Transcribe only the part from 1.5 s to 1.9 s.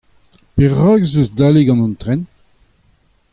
gant